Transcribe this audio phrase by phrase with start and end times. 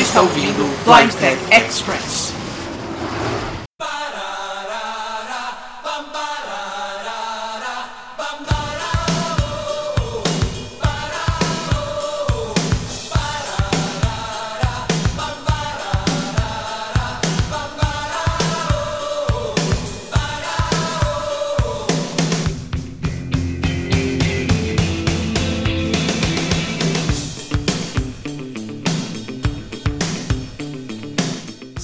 [0.00, 2.39] está ouvindo Blind Tech Express.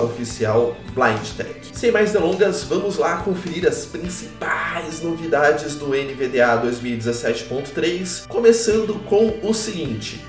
[0.04, 1.62] oficialblindtech.
[1.74, 9.54] Sem mais delongas, vamos lá conferir as principais novidades do NVDA 2017.3, começando com o
[9.54, 10.22] seguinte.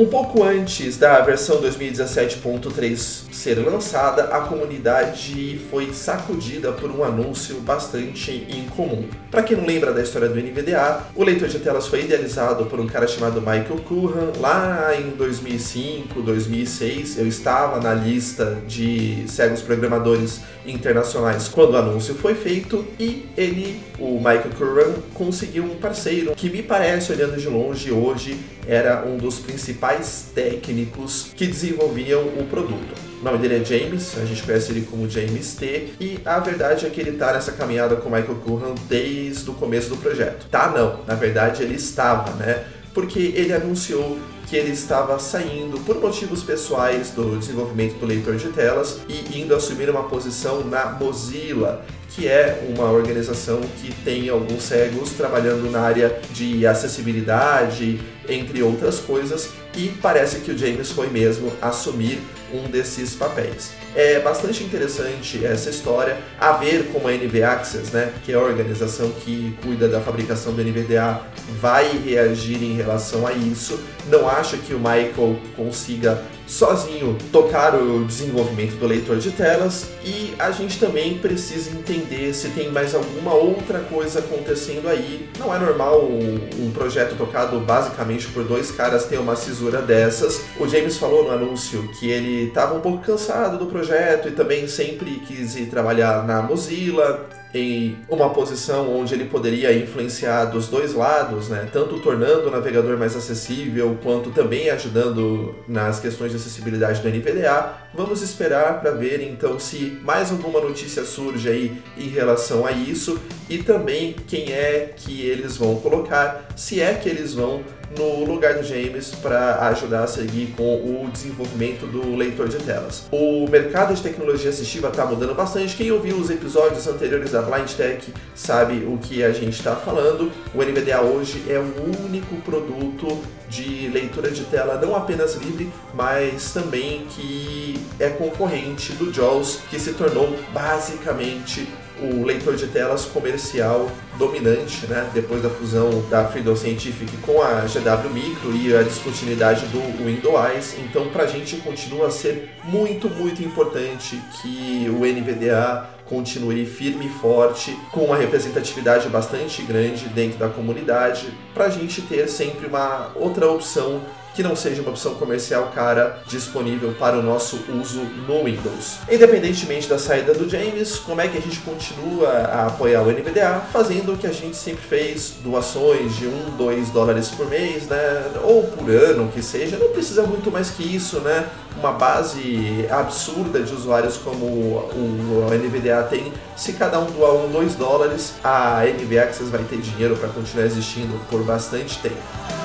[0.00, 7.56] Um pouco antes da versão 2017.3 ser lançada, a comunidade foi sacudida por um anúncio
[7.60, 9.04] bastante incomum.
[9.30, 12.80] Para quem não lembra da história do NVDA, o leitor de telas foi idealizado por
[12.80, 17.18] um cara chamado Michael Curran lá em 2005, 2006.
[17.18, 23.82] Eu estava na lista de cegos programadores internacionais quando o anúncio foi feito e ele,
[23.98, 29.16] o Michael Curran, conseguiu um parceiro que me parece, olhando de longe hoje, era um
[29.16, 29.89] dos principais
[30.34, 32.94] técnicos que desenvolviam o produto.
[33.20, 35.92] O nome dele é James, a gente conhece ele como James T.
[36.00, 39.90] E a verdade é que ele tá nessa caminhada com Michael Curran desde o começo
[39.90, 40.46] do projeto.
[40.50, 41.04] Tá, não.
[41.06, 42.64] Na verdade, ele estava, né?
[42.94, 44.18] Porque ele anunciou
[44.48, 49.54] que ele estava saindo por motivos pessoais do desenvolvimento do leitor de telas e indo
[49.54, 55.80] assumir uma posição na Mozilla, que é uma organização que tem alguns cegos trabalhando na
[55.80, 62.18] área de acessibilidade, entre outras coisas, e parece que o James foi mesmo assumir
[62.52, 63.72] um desses papéis.
[63.94, 68.40] É bastante interessante essa história, a ver como a NV Access, né, que é a
[68.40, 71.20] organização que cuida da fabricação do NVDA,
[71.60, 73.80] vai reagir em relação a isso.
[74.08, 80.34] Não acho que o Michael consiga sozinho tocar o desenvolvimento do leitor de telas e
[80.36, 85.28] a gente também precisa entender se tem mais alguma outra coisa acontecendo aí.
[85.38, 90.42] Não é normal um, projeto tocado basicamente por dois caras ter uma cisura dessas.
[90.58, 94.66] O James falou no anúncio que ele estava um pouco cansado do projeto e também
[94.66, 100.94] sempre quis ir trabalhar na Mozilla em uma posição onde ele poderia influenciar dos dois
[100.94, 101.68] lados, né?
[101.72, 107.74] tanto tornando o navegador mais acessível, quanto também ajudando nas questões de acessibilidade do NVDA.
[107.92, 113.20] Vamos esperar para ver então se mais alguma notícia surge aí em relação a isso
[113.48, 117.62] e também quem é que eles vão colocar, se é que eles vão
[117.96, 123.06] no lugar do James para ajudar a seguir com o desenvolvimento do leitor de telas.
[123.10, 125.76] O mercado de tecnologia assistiva está mudando bastante.
[125.76, 130.30] Quem ouviu os episódios anteriores da Blind Tech sabe o que a gente está falando.
[130.54, 136.52] O NVDA hoje é o único produto de leitura de tela não apenas livre, mas
[136.52, 141.68] também que é concorrente do JAWS, que se tornou basicamente
[142.02, 145.10] o leitor de telas comercial dominante, né?
[145.14, 150.74] Depois da fusão da Freedom Scientific com a GW Micro e a descontinuidade do Windows.
[150.78, 157.06] Então, para a gente continua a ser muito, muito importante que o NVDA continue firme
[157.06, 162.66] e forte, com uma representatividade bastante grande dentro da comunidade, para a gente ter sempre
[162.66, 164.02] uma outra opção
[164.40, 168.96] que não seja uma opção comercial cara disponível para o nosso uso no Windows.
[169.10, 173.60] Independentemente da saída do James, como é que a gente continua a apoiar o NVDA?
[173.70, 178.30] Fazendo o que a gente sempre fez, doações de 1, 2 dólares por mês, né?
[178.42, 179.76] Ou por ano, que seja.
[179.76, 181.46] Não precisa muito mais que isso, né?
[181.78, 186.32] Uma base absurda de usuários como o NVDA tem.
[186.56, 190.64] Se cada um doar 1, 2 dólares, a NV Access vai ter dinheiro para continuar
[190.64, 192.59] existindo por bastante tempo.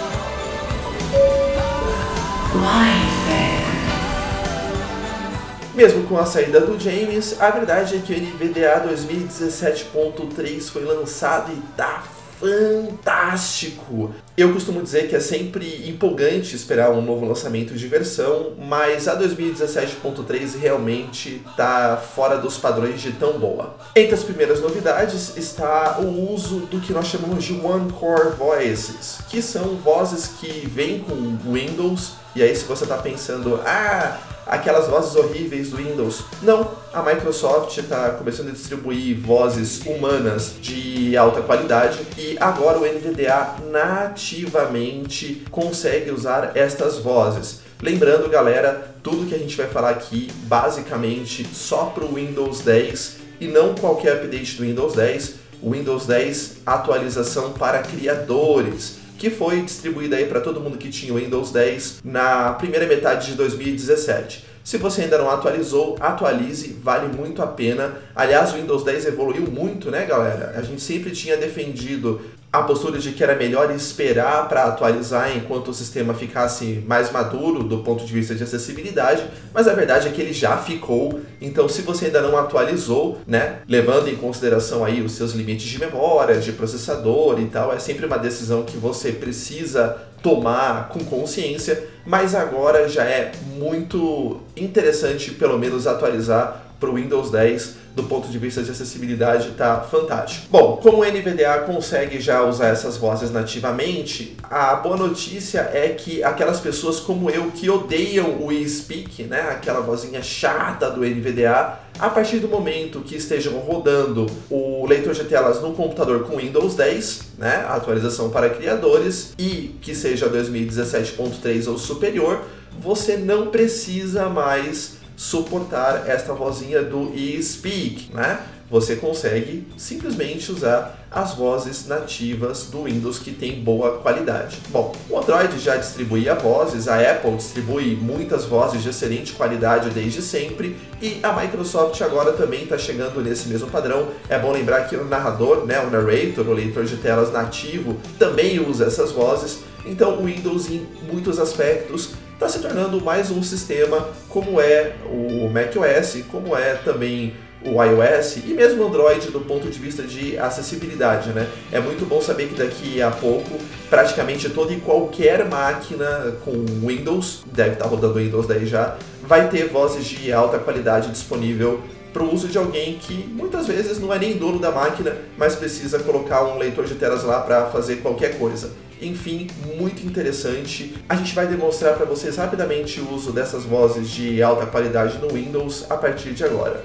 [5.76, 11.52] Mesmo com a saída do James, a verdade é que o NVDA 2017.3 foi lançado
[11.52, 12.02] e tá
[12.45, 14.13] fantástico.
[14.38, 19.18] Eu costumo dizer que é sempre empolgante esperar um novo lançamento de versão, mas a
[19.19, 23.75] 2017.3 realmente está fora dos padrões de tão boa.
[23.95, 29.19] Entre as primeiras novidades está o uso do que nós chamamos de One Core Voices,
[29.30, 34.88] que são vozes que vêm com Windows e aí, se você está pensando, ah, aquelas
[34.88, 36.24] vozes horríveis do Windows.
[36.42, 42.86] Não, a Microsoft está começando a distribuir vozes humanas de alta qualidade e agora o
[42.86, 47.62] NVDA nativamente consegue usar estas vozes.
[47.81, 53.18] Lembrando, galera, tudo que a gente vai falar aqui basicamente só para o Windows 10
[53.39, 55.45] e não qualquer update do Windows 10.
[55.62, 61.14] O Windows 10 atualização para criadores que foi distribuída aí para todo mundo que tinha
[61.14, 64.46] o Windows 10 na primeira metade de 2017.
[64.64, 68.00] Se você ainda não atualizou, atualize, vale muito a pena.
[68.16, 70.54] Aliás, o Windows 10 evoluiu muito, né, galera?
[70.58, 72.20] A gente sempre tinha defendido
[72.60, 77.63] a postura de que era melhor esperar para atualizar enquanto o sistema ficasse mais maduro
[77.63, 81.19] do ponto de vista de acessibilidade, mas a verdade é que ele já ficou.
[81.42, 85.80] Então, se você ainda não atualizou, né, levando em consideração aí os seus limites de
[85.80, 91.88] memória, de processador e tal, é sempre uma decisão que você precisa tomar com consciência,
[92.06, 98.27] mas agora já é muito interessante pelo menos atualizar para o Windows 10 do ponto
[98.27, 100.47] de vista de acessibilidade está fantástico.
[100.51, 106.24] Bom, como o NVDA consegue já usar essas vozes nativamente, a boa notícia é que
[106.24, 112.09] aquelas pessoas como eu que odeiam o eSpeak, né, aquela vozinha chata do NVDA, a
[112.09, 117.21] partir do momento que estejam rodando o leitor de telas no computador com Windows 10,
[117.38, 122.44] né, atualização para criadores, e que seja 2017.3 ou superior,
[122.77, 128.40] você não precisa mais suportar esta vozinha do eSpeak, né?
[128.70, 134.58] Você consegue simplesmente usar as vozes nativas do Windows que tem boa qualidade.
[134.70, 140.22] Bom, o Android já distribuía vozes, a Apple distribui muitas vozes de excelente qualidade desde
[140.22, 144.08] sempre e a Microsoft agora também está chegando nesse mesmo padrão.
[144.28, 148.60] É bom lembrar que o narrador, né, o narrator, o leitor de telas nativo, também
[148.60, 149.60] usa essas vozes.
[149.86, 155.50] Então o Windows, em muitos aspectos, está se tornando mais um sistema como é o
[155.50, 157.34] macOS, como é também
[157.64, 161.48] o iOS e mesmo o Android do ponto de vista de acessibilidade, né?
[161.72, 163.58] É muito bom saber que daqui a pouco
[163.90, 166.52] praticamente toda e qualquer máquina com
[166.86, 171.81] Windows, deve estar rodando Windows 10 já, vai ter vozes de alta qualidade disponível
[172.12, 175.56] para o uso de alguém que muitas vezes não é nem dono da máquina, mas
[175.56, 178.71] precisa colocar um leitor de telas lá para fazer qualquer coisa.
[179.06, 179.47] Enfim,
[179.78, 180.95] muito interessante.
[181.07, 185.30] A gente vai demonstrar para vocês rapidamente o uso dessas vozes de alta qualidade no
[185.30, 186.83] Windows a partir de agora.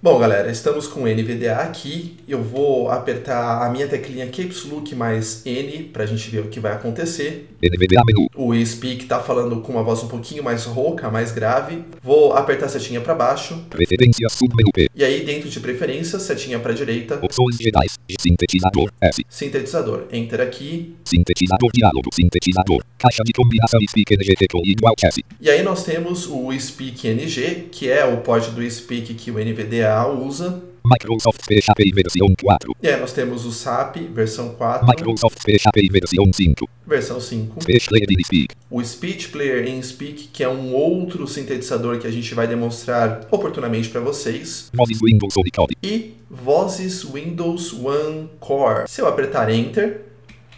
[0.00, 2.16] Bom, galera, estamos com o NVDA aqui.
[2.28, 6.48] Eu vou apertar a minha teclinha Caps Look mais N para a gente ver o
[6.48, 7.48] que vai acontecer.
[7.60, 8.28] NVDA menu.
[8.36, 11.82] O Speak está falando com uma voz um pouquinho mais rouca, mais grave.
[12.00, 13.66] Vou apertar a setinha para baixo.
[13.68, 14.88] Preferências submenu P.
[14.94, 17.18] E aí, dentro de preferências, setinha para direita.
[17.20, 17.98] Opções gerais.
[18.20, 19.24] Sintetizador S.
[19.28, 20.04] Sintetizador.
[20.12, 20.94] Enter aqui.
[21.04, 22.08] Sintetizador diálogo.
[22.14, 22.84] Sintetizador.
[22.96, 25.24] Caixa de combinação Speak NG igual S.
[25.40, 29.34] E aí nós temos o Speak NG, que é o port do Speak que o
[29.34, 30.62] NVDA usa.
[30.84, 32.74] Microsoft PHP versão 4.
[32.82, 34.86] E aí nós temos o SAP versão 4.
[34.86, 36.68] Microsoft PHP versão 5.
[36.86, 37.62] Versão 5.
[37.62, 38.54] Speech Player in Speak.
[38.70, 43.26] O Speech Player em Speak, que é um outro sintetizador que a gente vai demonstrar
[43.30, 44.70] oportunamente para vocês.
[44.72, 45.76] Vozes Windows Unicode.
[45.82, 48.88] E Vozes Windows One Core.
[48.88, 50.07] Se eu apertar Enter,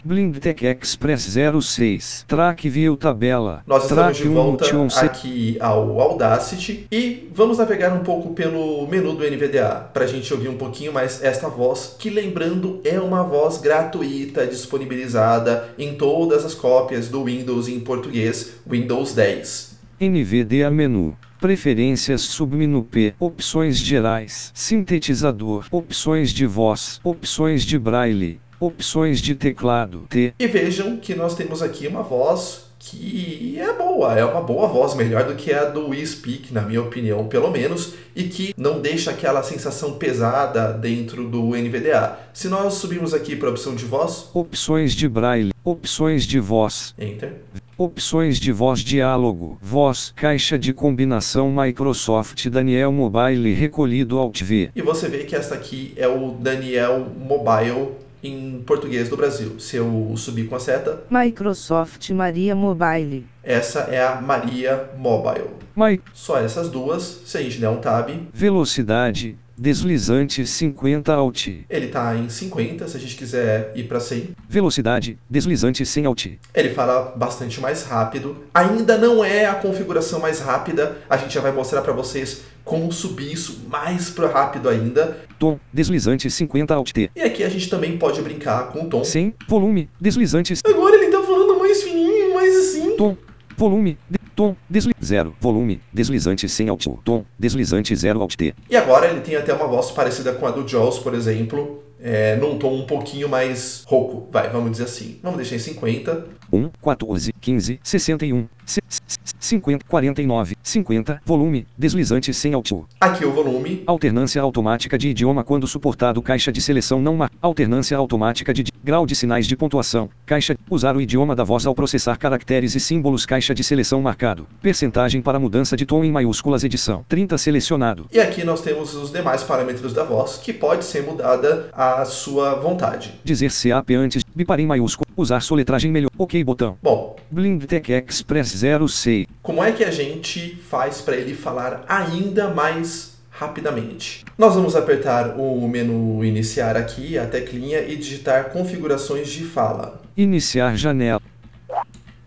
[0.03, 2.25] Blindtech Express 06.
[2.27, 3.63] Track View tabela.
[3.67, 8.33] Nós estamos Track de volta 1 se- aqui ao Audacity e vamos navegar um pouco
[8.33, 12.81] pelo menu do NVDA para a gente ouvir um pouquinho mais esta voz, que lembrando
[12.83, 19.71] é uma voz gratuita disponibilizada em todas as cópias do Windows em português, Windows 10.
[19.99, 21.15] NVDA menu.
[21.39, 23.13] Preferências submenu P.
[23.19, 24.51] Opções gerais.
[24.53, 25.65] Sintetizador.
[25.71, 26.99] Opções de voz.
[27.03, 28.39] Opções de braille.
[28.61, 30.05] Opções de teclado.
[30.07, 30.35] T.
[30.37, 34.93] E vejam que nós temos aqui uma voz que é boa, é uma boa voz,
[34.93, 38.79] melhor do que a do We Speak, na minha opinião, pelo menos, e que não
[38.79, 42.19] deixa aquela sensação pesada dentro do NVDA.
[42.33, 45.51] Se nós subirmos aqui para a opção de voz, Opções de braille.
[45.63, 46.93] Opções de voz.
[46.99, 47.41] Enter.
[47.75, 49.57] Opções de voz diálogo.
[49.59, 50.13] Voz.
[50.15, 54.69] Caixa de combinação Microsoft Daniel Mobile recolhido Alt V.
[54.75, 57.89] E você vê que esta aqui é o Daniel Mobile
[58.23, 59.59] em português do Brasil.
[59.59, 63.25] Se eu subir com a seta, Microsoft Maria Mobile.
[63.43, 65.49] essa é a Maria Mobile.
[65.75, 66.01] My.
[66.13, 69.37] Só essas duas, se a gente der um tab, Velocidade.
[69.61, 71.47] Deslizante 50 Alt.
[71.69, 74.29] ele está em 50, se a gente quiser ir para 100.
[74.49, 75.19] Velocidade.
[75.29, 76.25] Deslizante 100 Alt.
[76.55, 78.37] Ele fala bastante mais rápido.
[78.55, 80.97] Ainda não é a configuração mais rápida.
[81.07, 85.19] A gente já vai mostrar para vocês como subir isso mais para rápido ainda.
[85.37, 85.59] Tom.
[85.71, 87.11] Deslizante 50 Alt T.
[87.15, 89.03] E aqui a gente também pode brincar com o tom.
[89.03, 89.35] 100.
[89.47, 89.87] Volume.
[90.01, 90.55] Deslizante.
[90.65, 92.97] Agora ele tá falando mais fininho, mais assim.
[92.97, 93.15] Tom.
[93.55, 93.95] Volume.
[94.09, 94.55] De, tom.
[94.69, 95.35] Desli 0.
[95.39, 95.81] Volume.
[95.93, 96.85] Deslizante 100 Alt.
[97.03, 97.23] Tom.
[97.37, 98.53] Deslizante 0 Alt T.
[98.69, 101.83] E agora ele tem até uma voz parecida com a do Jaws, por exemplo.
[102.03, 104.27] É, num tom um pouquinho mais rouco.
[104.31, 105.19] Vai, vamos dizer assim.
[105.21, 106.25] Vamos deixar em 50.
[106.51, 109.01] 1, 14, 15, 61, se- se-
[109.39, 112.71] 50, 49, 50, volume, deslizante sem alt.
[112.99, 113.83] Aqui o volume.
[113.85, 117.31] Alternância automática de idioma quando suportado caixa de seleção não mar.
[117.41, 120.09] Alternância automática de grau de sinais de pontuação.
[120.25, 124.47] Caixa usar o idioma da voz ao processar caracteres e símbolos caixa de seleção marcado.
[124.61, 128.05] Percentagem para mudança de tom em maiúsculas edição 30 selecionado.
[128.11, 132.55] E aqui nós temos os demais parâmetros da voz, que pode ser mudada à sua
[132.55, 133.13] vontade.
[133.23, 136.09] Dizer CAP antes, bipar em maiúsculo, usar soletragem melhor.
[136.17, 136.77] OK botão.
[136.81, 139.27] Bom, Blindtech Express 06.
[139.41, 144.25] como é que a gente faz para ele falar ainda mais rapidamente?
[144.37, 150.01] Nós vamos apertar o menu iniciar aqui, a teclinha, e digitar configurações de fala.
[150.15, 151.21] Iniciar janela.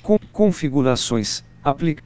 [0.03, 1.45] Com, configurações.
[1.63, 2.03] Aplica.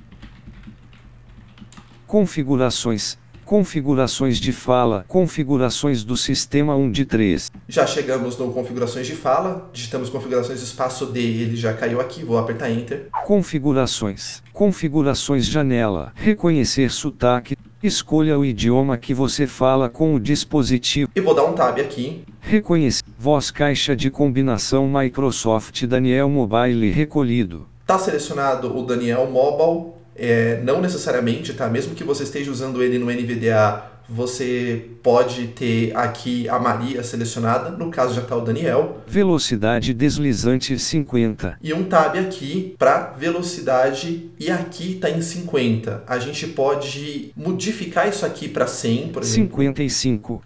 [2.06, 3.18] Configurações.
[3.48, 5.06] Configurações de fala.
[5.08, 7.50] Configurações do sistema 1 de 3.
[7.66, 12.36] Já chegamos no configurações de fala, digitamos configurações espaço D, ele já caiu aqui, vou
[12.36, 13.06] apertar Enter.
[13.24, 14.42] Configurações.
[14.52, 16.12] Configurações janela.
[16.14, 17.56] Reconhecer sotaque.
[17.82, 21.10] Escolha o idioma que você fala com o dispositivo.
[21.16, 22.24] E vou dar um tab aqui.
[22.42, 23.02] Reconhecer.
[23.18, 27.66] Voz caixa de combinação Microsoft Daniel Mobile recolhido.
[27.86, 31.68] Tá selecionado o Daniel Mobile, é, não necessariamente, tá?
[31.68, 37.70] Mesmo que você esteja usando ele no NVDA, você pode ter aqui a Maria selecionada,
[37.70, 39.02] no caso já tá o Daniel.
[39.06, 41.58] Velocidade deslizante 50.
[41.62, 46.04] E um tab aqui para velocidade e aqui tá em 50.
[46.06, 50.42] A gente pode modificar isso aqui para 100, por exemplo, 55,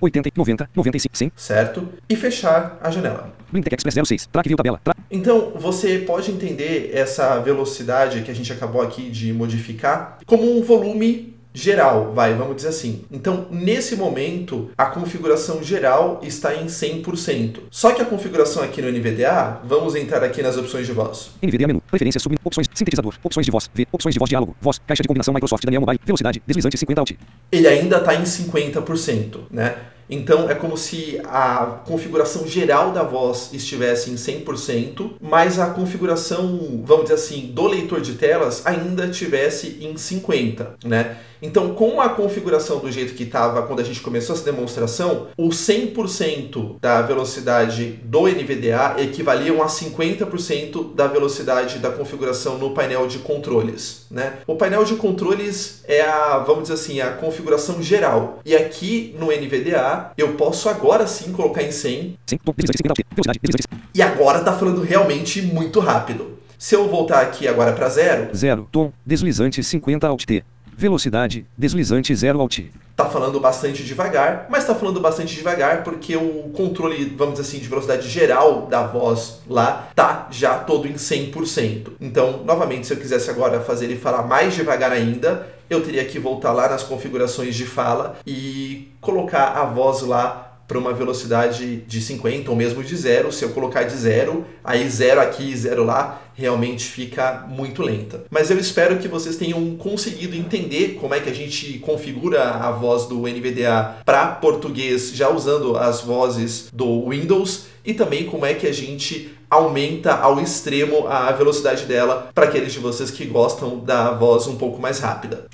[0.00, 1.88] 80, 90, 95, 100, certo?
[2.08, 3.32] E fechar a janela.
[3.50, 8.34] Blindtech Express 06, track view tabela, tra Então, você pode entender essa velocidade que a
[8.34, 13.04] gente acabou aqui de modificar como um volume geral, vai, vamos dizer assim.
[13.10, 17.60] Então, nesse momento, a configuração geral está em 100%.
[17.70, 21.30] Só que a configuração aqui no NVDA, vamos entrar aqui nas opções de voz.
[21.42, 24.80] NVDA menu, preferências sub, opções, sintetizador, opções de voz, V, opções de voz diálogo, voz,
[24.86, 27.12] caixa de combinação Microsoft Daniel Mobile, velocidade, deslizante 50 alt.
[27.50, 29.76] Ele ainda está em 50%, né?
[30.10, 36.82] Então é como se a configuração geral da voz estivesse em 100%, mas a configuração,
[36.84, 41.16] vamos dizer assim, do leitor de telas ainda estivesse em 50%, né?
[41.42, 45.48] Então, com a configuração do jeito que estava quando a gente começou essa demonstração, o
[45.48, 53.18] 100% da velocidade do NVDA equivaliam a 50% da velocidade da configuração no painel de
[53.18, 54.38] controles, né?
[54.46, 58.40] O painel de controles é a, vamos dizer assim, a configuração geral.
[58.44, 62.90] E aqui no NVDA, eu posso agora sim colocar em 100 100, tom, deslizante 50
[62.90, 66.38] alt, velocidade, deslizante e agora tá falando realmente muito rápido.
[66.58, 70.44] Se eu voltar aqui agora para zero, 0, tom, deslizante 50 alt T.
[70.76, 72.60] Velocidade, deslizante 0 alt.
[72.96, 77.58] tá falando bastante devagar, mas tá falando bastante devagar porque o controle, vamos dizer assim,
[77.58, 81.92] de velocidade geral da voz lá tá já todo em 100%.
[82.00, 86.18] Então, novamente, se eu quisesse agora fazer ele falar mais devagar ainda, eu teria que
[86.18, 92.00] voltar lá nas configurações de fala e colocar a voz lá para uma velocidade de
[92.00, 93.32] 50 ou mesmo de zero.
[93.32, 98.22] Se eu colocar de zero, aí zero aqui e zero lá, realmente fica muito lenta.
[98.30, 102.70] Mas eu espero que vocês tenham conseguido entender como é que a gente configura a
[102.70, 108.54] voz do NVDA para português, já usando as vozes do Windows, e também como é
[108.54, 113.80] que a gente aumenta ao extremo a velocidade dela para aqueles de vocês que gostam
[113.80, 115.48] da voz um pouco mais rápida.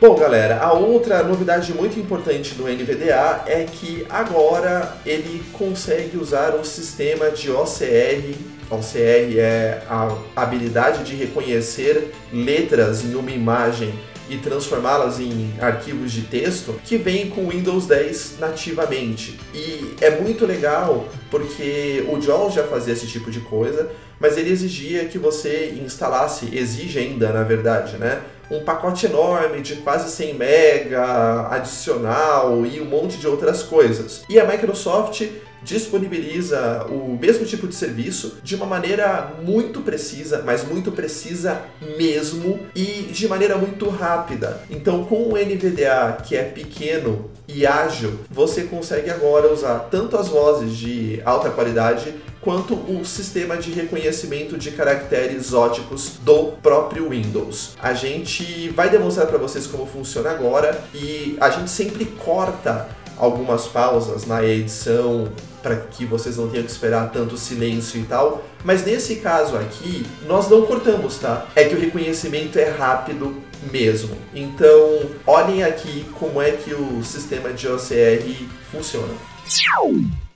[0.00, 6.56] Bom, galera, a outra novidade muito importante do NVDA é que agora ele consegue usar
[6.56, 8.34] o sistema de OCR.
[8.70, 13.94] OCR é a habilidade de reconhecer letras em uma imagem
[14.28, 19.38] e transformá-las em arquivos de texto que vem com Windows 10 nativamente.
[19.54, 24.50] E é muito legal porque o JAWS já fazia esse tipo de coisa, mas ele
[24.50, 28.22] exigia que você instalasse, exige ainda, na verdade, né?
[28.50, 34.22] Um pacote enorme de quase 100 mega adicional e um monte de outras coisas.
[34.28, 35.22] E a Microsoft
[35.64, 41.62] disponibiliza o mesmo tipo de serviço de uma maneira muito precisa, mas muito precisa
[41.96, 44.60] mesmo e de maneira muito rápida.
[44.70, 50.28] Então, com o NVDA que é pequeno e ágil, você consegue agora usar tanto as
[50.28, 57.74] vozes de alta qualidade quanto o sistema de reconhecimento de caracteres óticos do próprio Windows.
[57.82, 63.66] A gente vai demonstrar para vocês como funciona agora e a gente sempre corta algumas
[63.66, 65.28] pausas na edição
[65.64, 68.44] para que vocês não tenham que esperar tanto silêncio e tal.
[68.62, 71.46] Mas nesse caso aqui, nós não cortamos, tá?
[71.56, 73.34] É que o reconhecimento é rápido
[73.72, 74.14] mesmo.
[74.34, 79.14] Então, olhem aqui como é que o sistema de OCR funciona.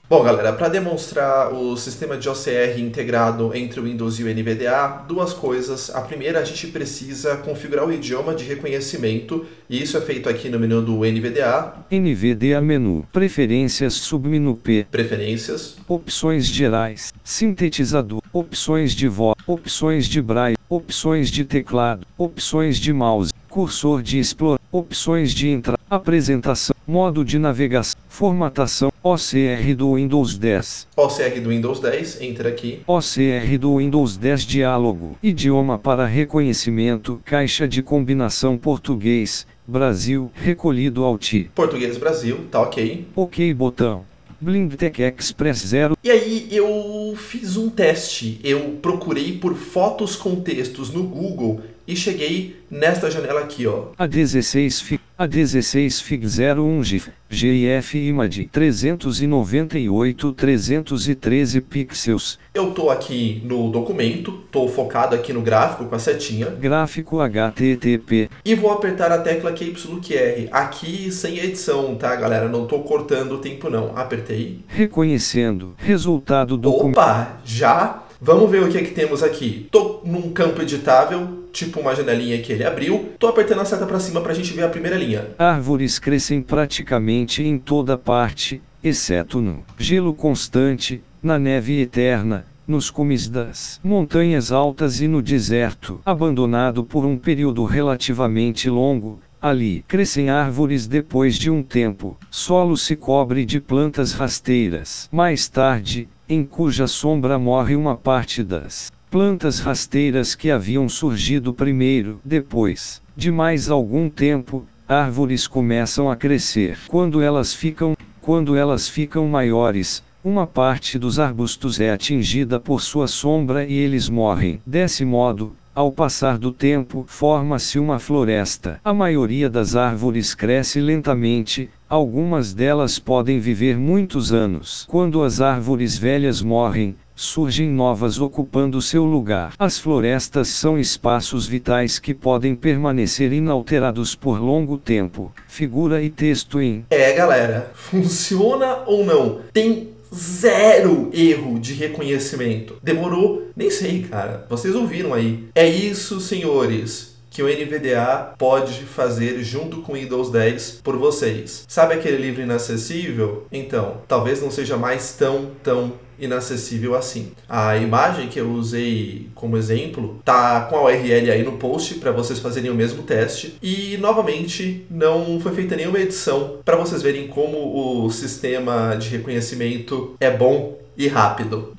[0.09, 5.05] Bom, galera, para demonstrar o sistema de OCR integrado entre o Windows e o NVDA,
[5.07, 5.91] duas coisas.
[5.93, 10.49] A primeira, a gente precisa configurar o idioma de reconhecimento, e isso é feito aqui
[10.49, 11.75] no menu do NVDA.
[11.91, 13.05] NVDA menu.
[13.13, 14.87] Preferências submenu P.
[14.89, 15.77] Preferências.
[15.87, 17.13] Opções gerais.
[17.23, 18.23] Sintetizador.
[18.33, 19.35] Opções de voz.
[19.45, 20.57] Opções de braille.
[20.67, 22.07] Opções de teclado.
[22.17, 23.31] Opções de mouse.
[23.47, 24.58] Cursor de explorar.
[24.71, 25.79] Opções de entrada.
[25.89, 26.75] Apresentação.
[26.85, 27.99] Modo de navegação.
[28.07, 28.91] Formatação.
[29.01, 30.87] OCR do Windows 10.
[30.95, 32.81] OCR do Windows 10, entra aqui.
[32.85, 35.17] OCR do Windows 10 Diálogo.
[35.23, 37.19] Idioma para reconhecimento.
[37.25, 39.47] Caixa de combinação português.
[39.65, 40.31] Brasil.
[40.35, 41.45] Recolhido Alt.
[41.55, 43.07] Português Brasil, tá ok.
[43.15, 44.05] OK botão.
[44.39, 45.97] Blindtech Express 0.
[46.03, 48.39] E aí eu fiz um teste.
[48.43, 53.85] Eu procurei por fotos com textos no Google e cheguei nesta janela aqui, ó.
[53.97, 62.37] A16 FIG, A16 FIG 01 GIF, GIF Image 398 313 pixels.
[62.53, 66.51] Eu tô aqui no documento, tô focado aqui no gráfico com a setinha.
[66.51, 68.29] Gráfico HTTP.
[68.45, 70.47] E vou apertar a tecla QYQR.
[70.51, 72.47] Aqui sem edição, tá, galera?
[72.47, 73.97] Não tô cortando o tempo não.
[73.97, 74.59] Apertei.
[74.67, 75.73] Reconhecendo.
[75.79, 79.69] Resultado do Opa, já Vamos ver o que é que temos aqui.
[79.71, 83.13] Tô num campo editável, tipo uma janelinha que ele abriu.
[83.17, 85.29] Tô apertando a seta para cima para a gente ver a primeira linha.
[85.37, 93.29] Árvores crescem praticamente em toda parte, exceto no gelo constante, na neve eterna, nos cumes
[93.29, 99.21] das montanhas altas e no deserto, abandonado por um período relativamente longo.
[99.41, 102.17] Ali crescem árvores depois de um tempo.
[102.29, 105.07] Solo se cobre de plantas rasteiras.
[105.09, 112.19] Mais tarde, em cuja sombra morre uma parte das plantas rasteiras que haviam surgido primeiro.
[112.23, 116.77] Depois de mais algum tempo, árvores começam a crescer.
[116.89, 123.07] Quando elas ficam, quando elas ficam maiores, uma parte dos arbustos é atingida por sua
[123.07, 124.61] sombra e eles morrem.
[124.65, 128.81] Desse modo, ao passar do tempo, forma-se uma floresta.
[128.83, 134.85] A maioria das árvores cresce lentamente, algumas delas podem viver muitos anos.
[134.89, 139.53] Quando as árvores velhas morrem, surgem novas ocupando seu lugar.
[139.57, 145.31] As florestas são espaços vitais que podem permanecer inalterados por longo tempo.
[145.47, 146.85] Figura e texto em.
[146.89, 149.39] É, galera, funciona ou não?
[149.53, 152.77] Tem zero erro de reconhecimento.
[152.81, 154.45] Demorou, nem sei, cara.
[154.49, 155.45] Vocês ouviram aí.
[155.55, 161.65] É isso, senhores, que o NVDA pode fazer junto com o Windows 10 por vocês.
[161.67, 163.45] Sabe aquele livro inacessível?
[163.51, 167.31] Então, talvez não seja mais tão, tão inacessível assim.
[167.47, 172.11] A imagem que eu usei como exemplo tá com a URL aí no post para
[172.11, 177.27] vocês fazerem o mesmo teste e novamente não foi feita nenhuma edição para vocês verem
[177.27, 181.73] como o sistema de reconhecimento é bom e rápido.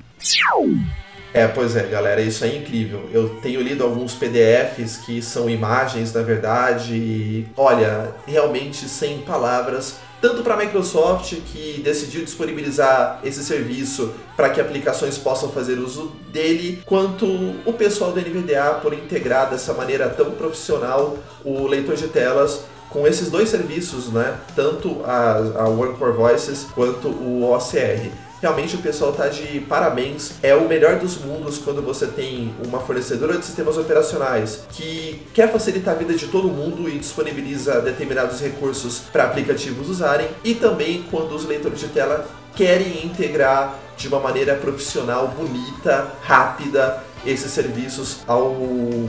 [1.33, 3.09] É, pois é, galera, isso é incrível.
[3.13, 9.95] Eu tenho lido alguns PDFs que são imagens, na verdade, e olha, realmente sem palavras
[10.21, 16.11] tanto para a Microsoft, que decidiu disponibilizar esse serviço para que aplicações possam fazer uso
[16.31, 17.25] dele, quanto
[17.65, 23.07] o pessoal da NVDA por integrar dessa maneira tão profissional o leitor de telas com
[23.07, 24.37] esses dois serviços, né?
[24.55, 28.11] tanto a, a One Voices quanto o OCR.
[28.41, 30.33] Realmente o pessoal tá de parabéns.
[30.41, 35.51] É o melhor dos mundos quando você tem uma fornecedora de sistemas operacionais que quer
[35.51, 41.05] facilitar a vida de todo mundo e disponibiliza determinados recursos para aplicativos usarem, e também
[41.11, 48.21] quando os leitores de tela querem integrar de uma maneira profissional, bonita, rápida esses serviços
[48.25, 48.57] ao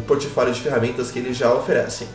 [0.07, 2.07] portfólio de ferramentas que eles já oferecem.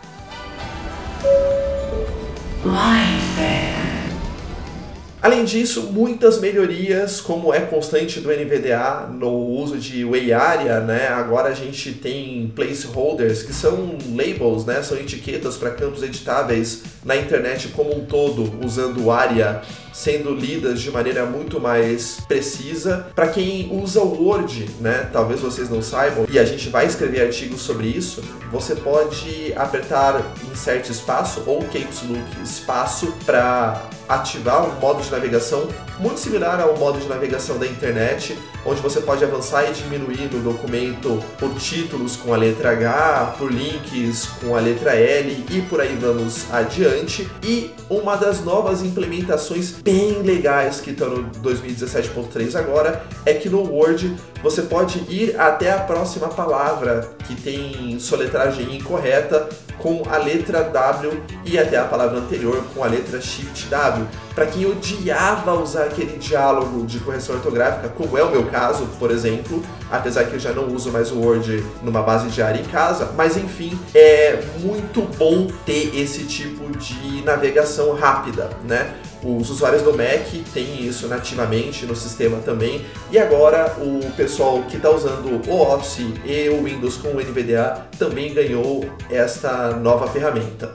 [5.20, 11.08] Além disso, muitas melhorias, como é constante do NVDA no uso de Way Area, né?
[11.08, 14.84] Agora a gente tem placeholders, que são labels, né?
[14.84, 19.64] São etiquetas para campos editáveis na internet como um todo, usando ARIA
[19.98, 23.08] sendo lidas de maneira muito mais precisa.
[23.16, 27.22] Para quem usa o Word, né, talvez vocês não saibam, e a gente vai escrever
[27.22, 34.80] artigos sobre isso, você pode apertar insert espaço ou caps look espaço para ativar um
[34.80, 35.68] modo de navegação
[36.00, 40.40] muito similar ao modo de navegação da internet, onde você pode avançar e diminuir no
[40.42, 45.82] documento por títulos com a letra H, por links com a letra L e por
[45.82, 47.30] aí vamos adiante.
[47.44, 53.62] E uma das novas implementações bem legais que estão no 2017.3 agora é que no
[53.62, 60.64] Word você pode ir até a próxima palavra que tem soletragem incorreta com a letra
[60.64, 64.08] W e até a palavra anterior com a letra Shift W.
[64.34, 69.10] Para quem odiava usar aquele diálogo de correção ortográfica, como é o meu caso, por
[69.10, 73.12] exemplo, apesar que eu já não uso mais o Word numa base diária em casa,
[73.16, 78.96] mas enfim, é muito bom ter esse tipo de navegação rápida, né?
[79.28, 84.78] Os usuários do Mac têm isso nativamente no sistema também, e agora o pessoal que
[84.78, 90.74] está usando o Office e o Windows com o NVDA também ganhou esta nova ferramenta.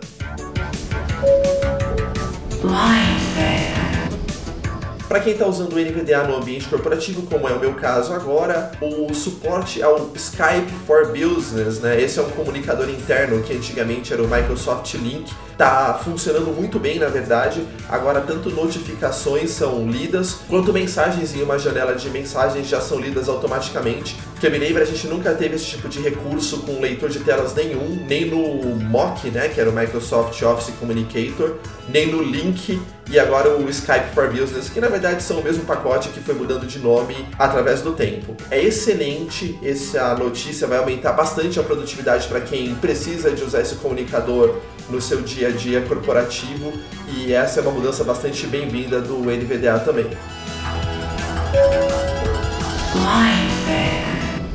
[5.09, 8.73] Para quem está usando o NVDA no ambiente corporativo, como é o meu caso agora,
[8.81, 12.01] o suporte ao Skype for Business, né?
[12.01, 15.31] Esse é um comunicador interno que antigamente era o Microsoft Link,
[15.63, 17.65] tá funcionando muito bem, na verdade.
[17.89, 23.29] Agora, tanto notificações são lidas, quanto mensagens em uma janela de mensagens já são lidas
[23.29, 24.17] automaticamente.
[24.41, 27.55] Que me lembro, a gente nunca teve esse tipo de recurso com leitor de telas
[27.55, 33.19] nenhum, nem no Mock, né, que era o Microsoft Office Communicator, nem no Link e
[33.21, 36.67] agora o Skype for Business, que na verdade são o mesmo pacote que foi mudando
[36.67, 38.37] de nome através do tempo.
[38.51, 43.77] É excelente, essa notícia vai aumentar bastante a produtividade para quem precisa de usar esse
[43.77, 44.57] comunicador
[44.89, 46.73] no seu dia a dia corporativo
[47.17, 50.07] e essa é uma mudança bastante bem-vinda do NVDA também.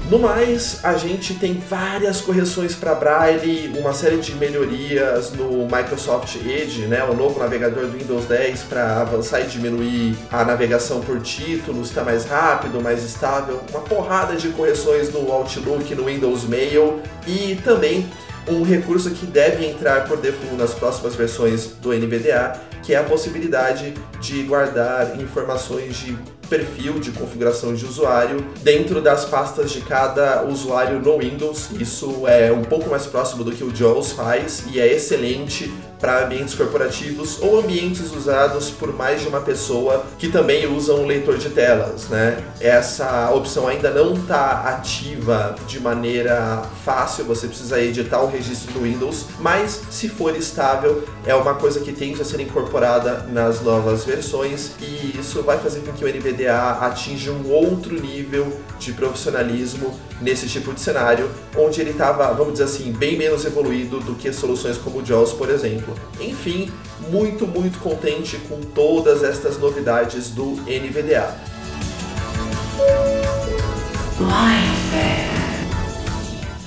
[0.09, 6.37] No mais, a gente tem várias correções para Braille, uma série de melhorias no Microsoft
[6.45, 11.19] Edge, né, o novo navegador do Windows 10 para avançar e diminuir a navegação por
[11.19, 17.01] títulos, está mais rápido, mais estável, uma porrada de correções no Outlook, no Windows Mail
[17.27, 18.09] e também
[18.47, 23.03] um recurso que deve entrar por default nas próximas versões do NVDA, que é a
[23.03, 26.17] possibilidade de guardar informações de
[26.49, 31.71] perfil de configuração de usuário dentro das pastas de cada usuário no Windows.
[31.79, 36.25] Isso é um pouco mais próximo do que o JAWS faz e é excelente para
[36.25, 41.37] ambientes corporativos ou ambientes usados por mais de uma pessoa que também usam um leitor
[41.37, 42.43] de telas, né?
[42.59, 48.81] Essa opção ainda não está ativa de maneira fácil, você precisa editar o registro do
[48.81, 54.03] Windows, mas se for estável, é uma coisa que tende a ser incorporada nas novas
[54.03, 59.97] versões e isso vai fazer com que o NVDA atinja um outro nível de profissionalismo
[60.21, 64.31] nesse tipo de cenário, onde ele estava, vamos dizer assim, bem menos evoluído do que
[64.33, 65.86] soluções como o JAWS, por exemplo.
[66.19, 66.71] Enfim,
[67.09, 71.35] muito, muito contente com todas estas novidades do NVDA.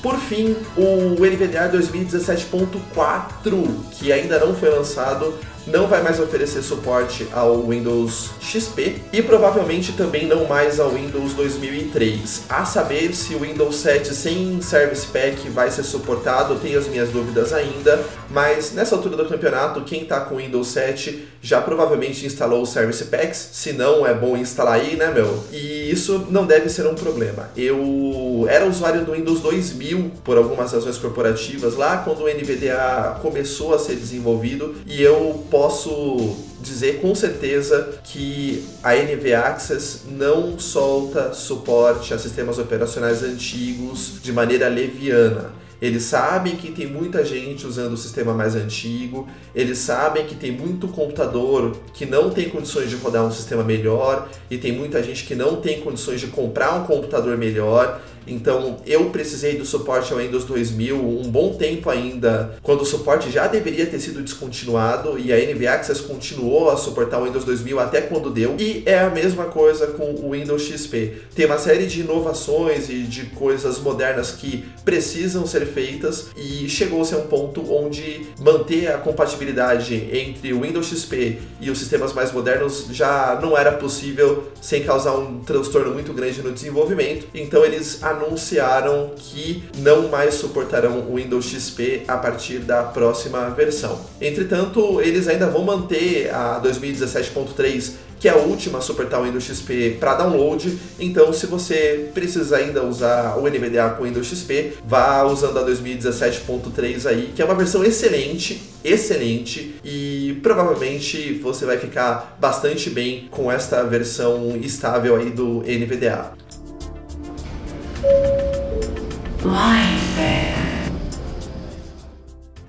[0.03, 5.35] Por fim, o NVDA 2017.4, que ainda não foi lançado,
[5.67, 11.35] não vai mais oferecer suporte ao Windows XP e provavelmente também não mais ao Windows
[11.35, 12.45] 2003.
[12.49, 17.11] A saber se o Windows 7 sem Service Pack vai ser suportado, tenho as minhas
[17.11, 22.63] dúvidas ainda, mas nessa altura do campeonato, quem está com Windows 7 já provavelmente instalou
[22.63, 25.45] o Service Packs, se não é bom instalar aí, né, meu?
[25.53, 27.51] E isso não deve ser um problema.
[27.57, 33.75] Eu era usuário do Windows 2000 por algumas razões corporativas lá quando o NVDA começou
[33.75, 41.33] a ser desenvolvido e eu posso dizer com certeza que a NV Access não solta
[41.33, 45.53] suporte a sistemas operacionais antigos de maneira leviana.
[45.81, 50.53] Eles sabem que tem muita gente usando o sistema mais antigo, eles sabem que tem
[50.53, 55.25] muito computador que não tem condições de rodar um sistema melhor e tem muita gente
[55.25, 60.19] que não tem condições de comprar um computador melhor então eu precisei do suporte ao
[60.19, 65.33] Windows 2000 um bom tempo ainda, quando o suporte já deveria ter sido descontinuado e
[65.33, 68.57] a NV Access continuou a suportar o Windows 2000 até quando deu.
[68.59, 71.23] E é a mesma coisa com o Windows XP.
[71.35, 77.15] Tem uma série de inovações e de coisas modernas que precisam ser feitas e chegou-se
[77.15, 82.33] a um ponto onde manter a compatibilidade entre o Windows XP e os sistemas mais
[82.33, 87.27] modernos já não era possível sem causar um transtorno muito grande no desenvolvimento.
[87.35, 94.01] Então eles anunciaram que não mais suportarão o Windows XP a partir da próxima versão.
[94.21, 99.45] Entretanto, eles ainda vão manter a 2017.3 que é a última a suportar o Windows
[99.45, 100.79] XP para download.
[100.99, 107.07] Então, se você precisa ainda usar o NVDA com Windows XP, vá usando a 2017.3
[107.07, 113.51] aí, que é uma versão excelente, excelente e provavelmente você vai ficar bastante bem com
[113.51, 116.33] esta versão estável aí do NVDA.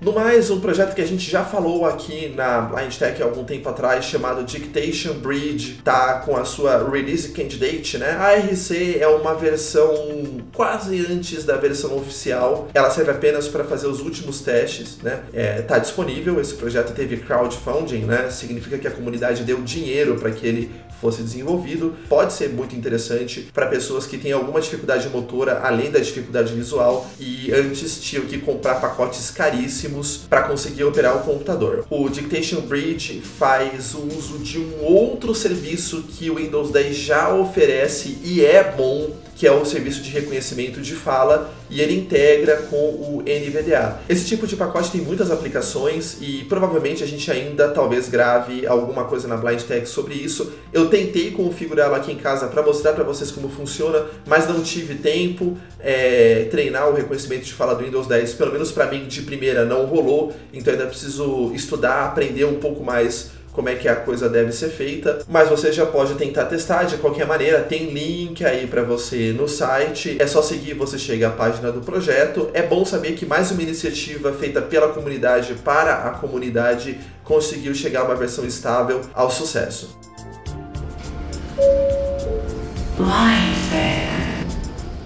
[0.00, 3.44] No mais, um projeto que a gente já falou aqui na Blind Tech há algum
[3.44, 8.10] tempo atrás, chamado Dictation Bridge, tá com a sua release candidate, né?
[8.18, 12.68] A RC é uma versão quase antes da versão oficial.
[12.74, 15.20] Ela serve apenas para fazer os últimos testes, né?
[15.32, 16.40] É, tá disponível.
[16.40, 18.28] Esse projeto teve crowdfunding, né?
[18.30, 21.94] Significa que a comunidade deu dinheiro para que ele fosse desenvolvido.
[22.08, 27.10] Pode ser muito interessante para pessoas que têm alguma dificuldade motora, além da dificuldade visual,
[27.18, 31.84] e antes tinham que comprar pacotes caríssimos para conseguir operar o computador.
[31.90, 38.18] O Dictation Bridge faz uso de um outro serviço que o Windows 10 já oferece
[38.22, 39.10] e é bom
[39.42, 43.98] que é o serviço de reconhecimento de fala, e ele integra com o NVDA.
[44.08, 49.02] Esse tipo de pacote tem muitas aplicações e provavelmente a gente ainda talvez grave alguma
[49.02, 50.52] coisa na Blind Tech sobre isso.
[50.72, 54.94] Eu tentei configurá-la aqui em casa para mostrar para vocês como funciona, mas não tive
[54.94, 55.58] tempo.
[55.80, 59.64] É, treinar o reconhecimento de fala do Windows 10, pelo menos para mim de primeira
[59.64, 64.28] não rolou, então ainda preciso estudar, aprender um pouco mais como é que a coisa
[64.28, 67.60] deve ser feita, mas você já pode tentar testar de qualquer maneira.
[67.60, 70.16] Tem link aí para você no site.
[70.18, 72.50] É só seguir, você chega à página do projeto.
[72.54, 78.00] É bom saber que mais uma iniciativa feita pela comunidade para a comunidade conseguiu chegar
[78.00, 79.98] a uma versão estável ao sucesso.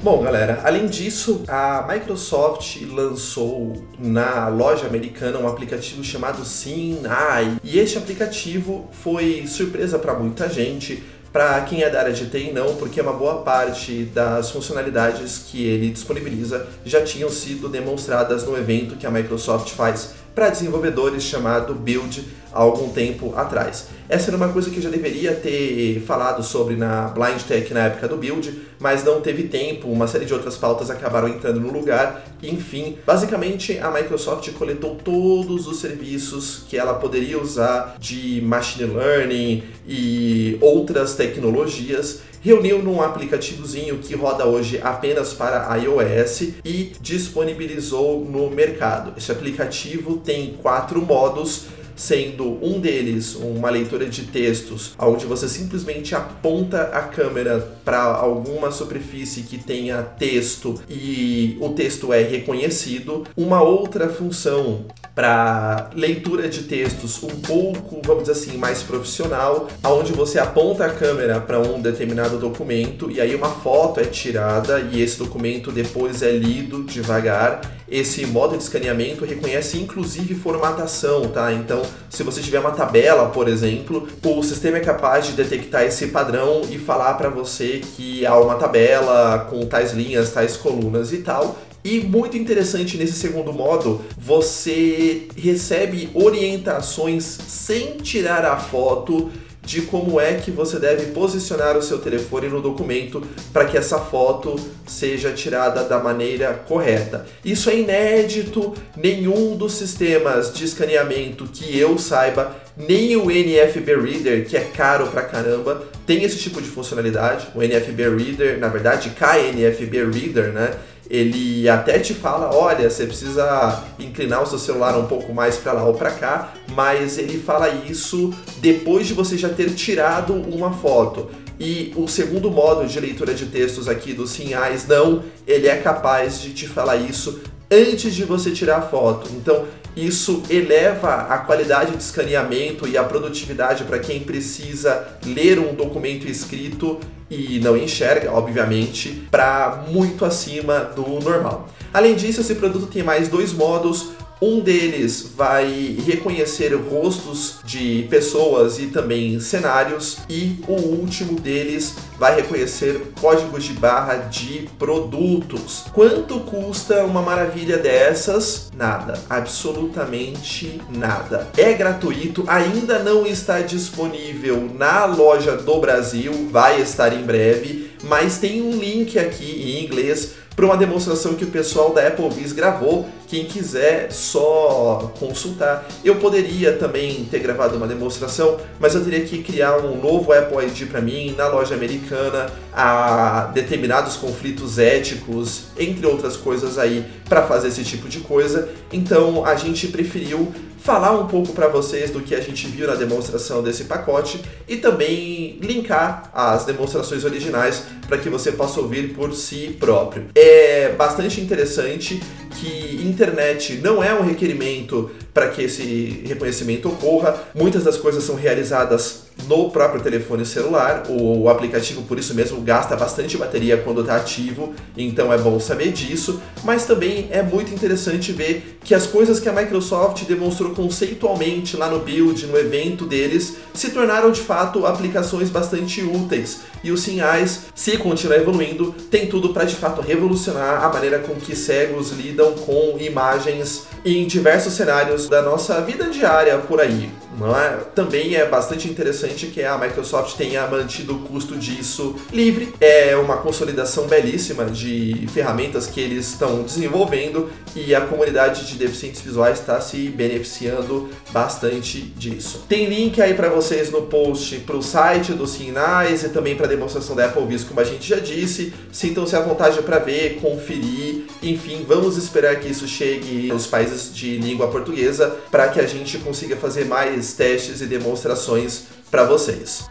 [0.03, 7.57] Bom, galera, além disso, a Microsoft lançou na loja americana um aplicativo chamado SimEye.
[7.65, 11.03] E este aplicativo foi surpresa para muita gente.
[11.33, 15.67] Para quem é da área de TI, não, porque uma boa parte das funcionalidades que
[15.67, 21.75] ele disponibiliza já tinham sido demonstradas no evento que a Microsoft faz para desenvolvedores chamado
[21.75, 22.23] Build
[22.53, 23.89] há algum tempo atrás.
[24.07, 27.87] Essa era uma coisa que eu já deveria ter falado sobre na Blind Tech na
[27.87, 31.73] época do Build, mas não teve tempo, uma série de outras pautas acabaram entrando no
[31.73, 32.23] lugar.
[32.43, 39.65] Enfim, basicamente a Microsoft coletou todos os serviços que ela poderia usar de machine learning
[39.89, 48.49] e outras tecnologias reuniu num aplicativozinho que roda hoje apenas para iOS e disponibilizou no
[48.49, 49.13] mercado.
[49.17, 51.65] Esse aplicativo tem quatro modos
[51.97, 58.71] sendo um deles uma leitura de textos, onde você simplesmente aponta a câmera para alguma
[58.71, 63.25] superfície que tenha texto e o texto é reconhecido.
[63.37, 64.85] Uma outra função
[65.17, 70.91] para leitura de textos um pouco, vamos dizer assim, mais profissional, aonde você aponta a
[70.91, 76.21] câmera para um determinado documento e aí uma foto é tirada e esse documento depois
[76.21, 77.63] é lido devagar.
[77.89, 81.51] Esse modo de escaneamento reconhece inclusive formatação, tá?
[81.51, 86.09] Então, se você tiver uma tabela, por exemplo, o sistema é capaz de detectar esse
[86.09, 91.19] padrão e falar para você que há uma tabela com tais linhas, tais colunas e
[91.19, 99.31] tal, E muito interessante nesse segundo modo, você recebe orientações sem tirar a foto
[99.63, 103.23] de como é que você deve posicionar o seu telefone no documento
[103.53, 107.25] para que essa foto seja tirada da maneira correta.
[107.45, 114.49] Isso é inédito, nenhum dos sistemas de escaneamento que eu saiba, nem o NFB Reader,
[114.49, 117.47] que é caro pra caramba, tem esse tipo de funcionalidade.
[117.55, 120.75] O NFB Reader, na verdade, KNFB Reader, né?
[121.09, 125.73] Ele até te fala, olha, você precisa inclinar o seu celular um pouco mais para
[125.73, 130.73] lá ou para cá, mas ele fala isso depois de você já ter tirado uma
[130.73, 131.29] foto.
[131.59, 136.41] E o segundo modo de leitura de textos aqui dos sinais, não, ele é capaz
[136.41, 137.41] de te falar isso
[137.71, 139.31] antes de você tirar a foto.
[139.35, 139.65] Então,
[139.97, 146.29] isso eleva a qualidade de escaneamento e a produtividade para quem precisa ler um documento
[146.29, 151.69] escrito e não enxerga, obviamente, para muito acima do normal.
[151.93, 158.79] Além disso, esse produto tem mais dois modos um deles vai reconhecer rostos de pessoas
[158.79, 165.85] e também cenários, e o último deles vai reconhecer códigos de barra de produtos.
[165.93, 168.71] Quanto custa uma maravilha dessas?
[168.77, 171.49] Nada, absolutamente nada.
[171.57, 178.39] É gratuito, ainda não está disponível na loja do Brasil, vai estar em breve, mas
[178.39, 182.53] tem um link aqui em inglês para uma demonstração que o pessoal da Apple Viz
[182.53, 183.07] gravou.
[183.29, 185.87] Quem quiser só consultar.
[186.03, 190.65] Eu poderia também ter gravado uma demonstração, mas eu teria que criar um novo Apple
[190.65, 197.43] ID para mim na loja americana, a determinados conflitos éticos, entre outras coisas aí, para
[197.43, 198.69] fazer esse tipo de coisa.
[198.93, 200.53] Então a gente preferiu
[200.87, 204.77] falar um pouco para vocês do que a gente viu na demonstração desse pacote e
[204.77, 210.27] também linkar as demonstrações originais para que você possa ouvir por si próprio.
[210.35, 212.21] É bastante interessante
[212.53, 217.37] que internet não é um requerimento para que esse reconhecimento ocorra.
[217.55, 221.05] Muitas das coisas são realizadas no próprio telefone celular.
[221.11, 225.93] O aplicativo, por isso mesmo, gasta bastante bateria quando está ativo, então é bom saber
[225.93, 226.41] disso.
[226.65, 231.91] Mas também é muito interessante ver que as coisas que a Microsoft demonstrou conceitualmente lá
[231.91, 236.61] no build, no evento deles, se tornaram de fato aplicações bastante úteis.
[236.83, 241.35] E os sinais, se continuar evoluindo, tem tudo para de fato revolucionar a maneira com
[241.35, 247.11] que cegos lidam com imagens em diversos cenários da nossa vida diária por aí.
[247.45, 247.85] É?
[247.95, 252.73] Também é bastante interessante que a Microsoft tenha mantido o custo disso livre.
[252.81, 259.21] É uma consolidação belíssima de ferramentas que eles estão desenvolvendo e a comunidade de deficientes
[259.21, 262.65] visuais está se beneficiando bastante disso.
[262.69, 266.67] Tem link aí para vocês no post para o site dos Sinais e também para
[266.67, 268.73] a demonstração da Apple Viz, como a gente já disse.
[268.91, 271.25] Sintam-se à vontade para ver, conferir.
[271.43, 276.19] Enfim, vamos esperar que isso chegue nos países de língua portuguesa para que a gente
[276.19, 279.85] consiga fazer mais testes e demonstrações para vocês.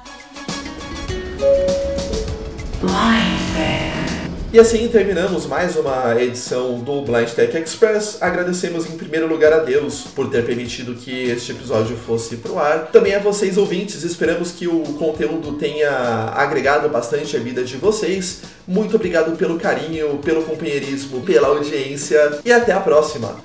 [4.56, 8.20] E assim terminamos mais uma edição do Blind Tech Express.
[8.22, 12.88] Agradecemos em primeiro lugar a Deus por ter permitido que este episódio fosse pro ar.
[12.88, 15.92] Também a vocês ouvintes, esperamos que o conteúdo tenha
[16.34, 18.44] agregado bastante a vida de vocês.
[18.66, 23.36] Muito obrigado pelo carinho, pelo companheirismo, pela audiência e até a próxima.